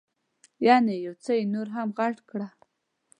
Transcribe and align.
یعنې 0.67 0.93
یو 1.05 1.15
څه 1.23 1.31
یې 1.37 1.43
نور 1.53 1.67
هم 1.75 1.87
غټ 1.97 2.17
کړه. 2.29 2.47